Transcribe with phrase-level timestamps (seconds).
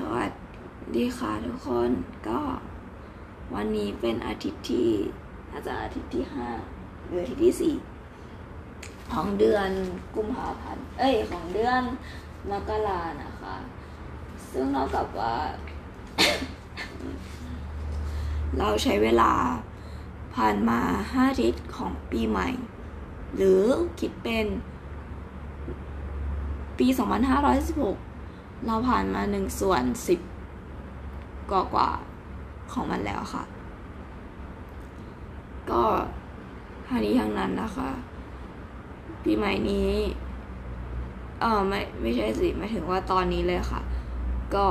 [0.00, 0.30] สวัส
[0.96, 1.90] ดีค่ะทุกคน
[2.28, 2.40] ก็
[3.54, 4.90] วันนี้เป็นอาทิตย์ที่
[5.50, 6.48] น่าจะอาทิตย์ที่ห้า
[7.06, 7.74] หรืออาทิตย์ที่สี่
[9.12, 9.70] ของเดือน
[10.14, 11.82] กุมภาพันธ์เอ้ยของเดือน
[12.50, 13.56] มกรานะคะ
[14.52, 15.36] ซึ่งเรากับว่า
[18.58, 19.32] เราใช้เวลา
[20.34, 20.80] ผ่านมา
[21.12, 22.48] ห้าอาทิตย์ของปีใหม่
[23.36, 23.62] หรือ
[24.00, 24.46] คิดเป็น
[26.78, 28.13] ปี 2516
[28.66, 30.20] เราผ่านมาหนึ่งส่วนสิบ
[31.50, 31.90] กว่ากว่า
[32.72, 33.44] ของมันแล้วค่ะ
[35.70, 35.82] ก็
[36.88, 37.90] ทั้งนี้ทั้งนั้นนะคะ
[39.22, 39.92] ปีใหม่นี้
[41.40, 43.82] เออไม่ไม่ใช่สิหมายถึงว่าตอนนี้เลยค่ะ
[44.54, 44.66] ก็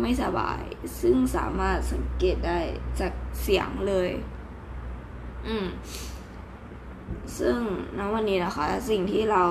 [0.00, 0.62] ไม่สบาย
[1.00, 2.58] ซึ่งสามารถสังเกตได้
[3.00, 3.12] จาก
[3.42, 4.10] เสียงเลย
[5.46, 5.66] อืม
[7.38, 7.58] ซึ่ง
[7.98, 9.44] ณวันนี้นะคะ สิ่งที่เรา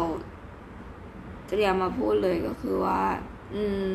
[1.48, 3.02] เตรียมมาพูดเลยก็คือว่า
[3.54, 3.92] อืม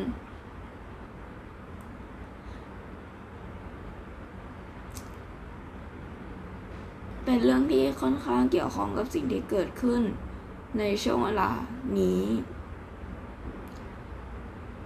[7.25, 10.01] เป็นเรื่องที่ค่อนข้างเกี่ยวข้องกับสิ่งที่เกิดขึ้น
[10.79, 11.49] ในช่วงเวลา
[11.99, 12.23] นี้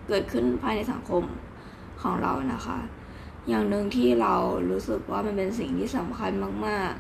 [0.08, 1.24] เกิดขึ้นภายในสังคม
[2.02, 2.80] ของเรานะคะ
[3.48, 4.36] อย่างหนึ่งที่เรา
[4.70, 6.32] รู้สึกว่ามันเป็นสิ่งที่สำคัญ
[6.66, 6.92] มาก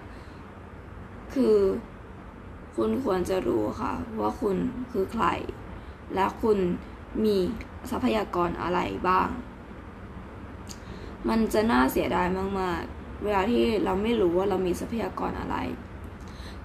[0.64, 1.56] ๆ คือ
[2.78, 4.58] คุณควรจะรู้ค่ะ ว่าคุณ
[4.92, 5.25] คือใคร
[6.16, 6.58] และคุณ
[7.23, 7.38] มี
[7.89, 9.30] ทรัพยากรอะไรบ้าง
[11.30, 12.28] มันจะน่าเสียดาย
[12.59, 15.58] มาก ๆ เวลาที่เราไม่รู้ว่าเรามีทรัพยากรอะไร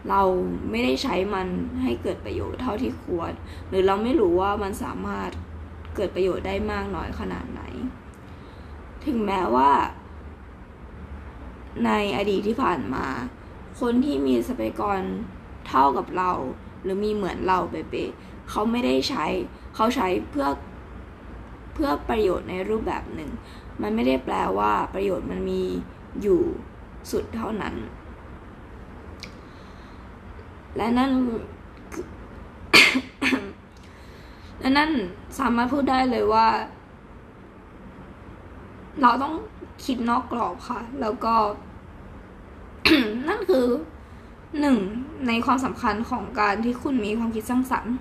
[0.08, 0.22] เรา
[0.70, 1.48] ไม่ได้ใช้มัน
[1.82, 3.32] ให้เกิดประโยชน์เท่าที่ควร
[3.68, 5.30] หรือเราไม่รู้ว่ามันสามารถ
[5.94, 7.62] เกิดประโยชน์ได้มากน้อยขนาดไหน
[9.06, 9.70] ถึงแม้ว่า
[11.86, 13.06] ในอดีตที่ผ่านมา
[13.80, 15.00] คนที่มีทรัพยากร
[15.68, 16.30] เท่ากับเรา
[16.82, 19.26] หรือมีเหมือนเราเป๊ะๆเขาไม่ได้ใช้
[19.74, 20.48] เขาใช้เพื่อ
[21.74, 23.30] เพื่อประโยชน์ในรูปแบบหนึ่ง
[23.82, 25.62] มันไม่ได้แปลว่าประโยชน์มันมี
[26.22, 26.40] อยู่
[27.10, 27.74] สุดเท่านั้น
[30.76, 31.10] และนั่น
[34.60, 34.90] และนั่น
[35.38, 36.46] สามารถพูดได้เลยว่า
[39.02, 39.34] เราต้อง
[39.84, 41.34] คิดนอกกรอบค่ะ แล้วก็
[43.28, 43.66] นั่นคือ
[44.60, 44.78] หนึ่ง
[45.26, 47.94] ในความสำคัญของการที่คุณมีความคิดสร้างสรรค์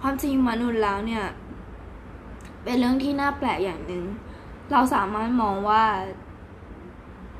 [0.00, 1.24] ความจริงมนุษย์แล้วเนี่ย
[2.64, 4.04] เป็นเรื่องที่น่าแปลกอย่างหนึ่ง
[4.72, 5.84] เราสามารถมองว่า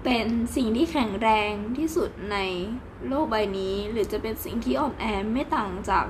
[0.05, 0.27] เป็น
[0.57, 2.37] สิ่งที่แข็งแรงที่สุดใน
[3.09, 6.07] โลกใบนี้ หรือจะเป็นสิ่งที่อ่อนแอไม่ต่างจาก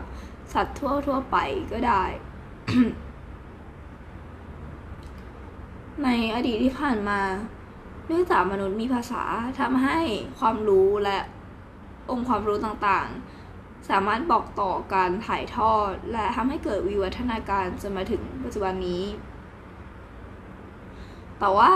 [0.53, 1.37] สัตว์ทั่วทั่วไป
[1.73, 2.05] ก็ได้
[6.05, 7.21] ในอดีตที่ผ่านมา
[8.07, 9.23] เนื่องจากมนุษย์มีภาษา
[9.61, 9.99] ทำให้
[10.39, 11.19] ความรู้และ
[12.11, 19.05] องค์ความรู้ต่างๆ สามารถบอกต่อการถ่ายทอด และทำให้เกิดวิวัฒนาการจนมาถึงปัจจุบันนี้
[21.39, 21.71] แต่ว่า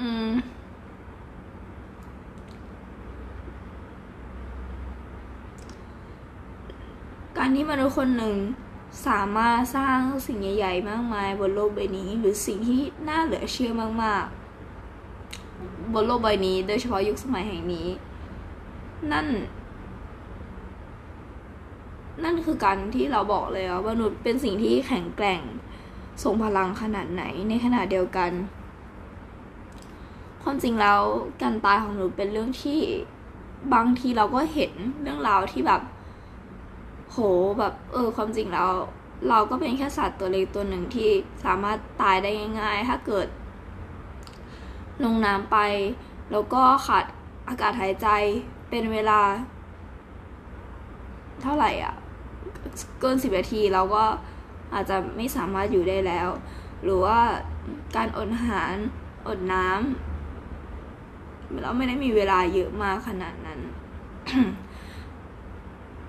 [0.00, 0.28] อืม
[7.48, 8.36] การที่มนุษย์คนหนึ่ง
[9.06, 13.70] สามารถสร้างสิ่งใหญ่ ๆ มากมายบนโลกใบนี้ หรือสิ่งที่น่าเหลือเชื่อ
[14.02, 14.24] มาก
[15.08, 17.86] ๆ บนโลกใบนี้ โดยเฉพาะยุคสมัยแห่งนี้
[19.12, 19.26] นั่น
[22.24, 25.40] นั่นคือการที่เราบอกเลยว่ามนุษย์เป็นสิ่งที่แข็งแกร่ง
[26.22, 28.30] ทรงพลังขนาดไหนในขณะเดียวกัน
[30.42, 31.00] ความจริงแล้ว
[31.42, 32.80] การตายของมนุษย์เป็นเรื่องที่
[33.74, 34.72] บางทีเราก็เห็น
[35.02, 35.82] เรื่องราวที่แบบ
[37.58, 38.70] แบบ เออ ความจริงแล้ว
[39.28, 41.10] เราก็เป็นแค่สัตว์ตัวเล็กตัวหนึ่งที่
[41.44, 42.30] สามารถตายได้
[42.60, 43.26] ง่าย ๆ ถ้าเกิด
[45.04, 45.56] ลงน้ำไป
[46.32, 47.04] แล้วก็ขาด
[47.48, 48.08] อากาศหายใจ
[48.70, 49.20] เป็นเวลา
[51.42, 51.94] เท่าไหร่อะ
[53.00, 54.04] เกินสิบนาทีเราก็
[54.74, 56.28] อาจจะไม่สามารถอยู่ได้แล้ว
[56.84, 57.18] หรือว่า
[57.96, 58.74] การอดอาหาร
[59.28, 63.60] อดน้ำเราไม่ได้มีเวลาเยอะมากขนาดนั้น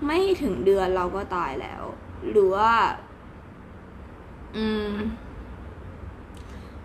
[0.05, 1.83] ไม่ถึงเดือนเราก็ตายแล้ว
[2.31, 2.71] หรือว่า
[4.55, 4.93] อืม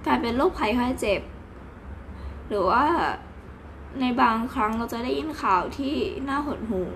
[0.06, 1.20] การเป็นโรคภัยไข้เจ็บ
[2.49, 2.84] หรือว่า
[4.00, 5.94] ในบางครั้งเราจะได้ยินข่าวที่
[6.28, 6.88] น่าหดหู่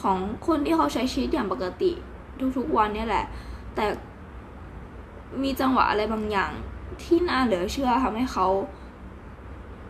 [0.00, 1.92] ของคนที่เขาใช้ชีวิตอย่างปกติ
[2.56, 3.24] ทุกๆวันนี่แหละ
[3.74, 3.86] แต่
[5.42, 6.50] มีจังหวะอะไรบางอย่าง
[7.02, 8.46] ที่น่าเหลือเชื่อทำให้เขา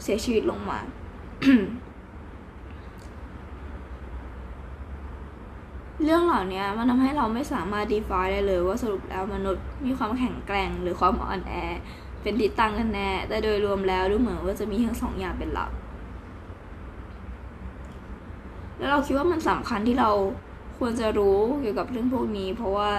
[0.02, 0.78] เสียชีวิตลงมา
[6.04, 11.54] เรื่องเหล่านี้มันทำให้เราไม่สามารถ define ได้เลยว่าสรุปแล้วมนุษย์มีความแข็งแกร่งหรือความอ่อนแอ
[12.22, 15.70] เป็นทิศตังกันแน่ แต่โดยรวมแล้วดูเหมือนว่าจะมีทั้งสองอย่างเป็นหลัก
[18.78, 20.10] แล้วเราคิดว่ามันสำคัญที่เรา
[20.78, 22.90] ควรจะรู้เกี่ยวกับเรื่องพวกนี้ เพราะว่า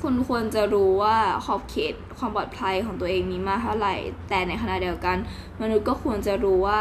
[0.00, 3.94] คุณควรจะรู้ว่าขอบเขตความปลอดภัยของตัวเองมีมากเท่าไหร่
[4.28, 5.16] แต่ในขณะเดียวกัน
[5.60, 6.80] มนุษย์ก็ควรจะรู้ว่า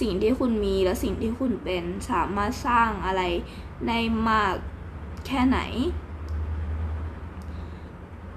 [0.00, 3.22] สิ่งที่คุณมีและสิ่งที่คุณเป็นสามารถสร้างอะไร
[3.88, 3.98] ได้
[4.28, 4.54] มาก
[5.26, 5.58] แค่ไหน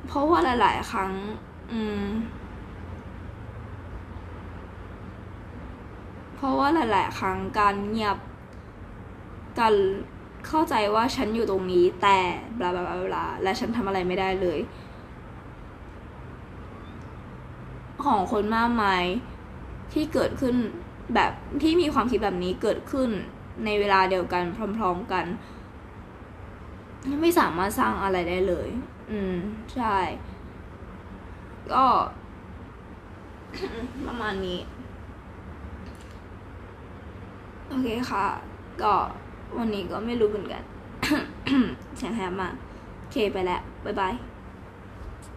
[0.07, 1.11] เพราะว่าหลาย ๆ ครั้ง
[1.71, 2.05] อืม
[6.35, 8.17] เพราะว่าหลาย ๆ ครั้งการเงียบ
[9.59, 9.73] การ
[10.47, 12.17] เข้าใจว่าฉันอยู่ตรงนี้แต่
[12.59, 14.59] บลาบลาบลาบลาและฉันทำอะไรไม่ได้เลย
[18.03, 19.03] ของคนมากมาย
[19.93, 20.55] ที่เกิดขึ้น
[21.15, 23.09] แบบที่มีความคิดแบบนี้เกิดขึ้น
[23.65, 24.43] ในเวลาเดียวกัน
[24.77, 25.25] พร้อม ๆกัน
[27.21, 28.69] ไม่สามารถสร้างอะไรได้เลย
[29.11, 29.35] อืม
[29.75, 29.97] ใช่
[31.73, 31.85] ก็
[34.07, 34.59] ประมาณนี้
[37.67, 38.25] โอเคค่ะ
[38.81, 38.93] ก็
[39.57, 40.63] วันนี้ก็ไม่รู้เหมือนกัน
[41.97, 42.53] เสียงแหบมาก
[42.99, 44.13] โอเคไปแล้ว บ๊ายบาย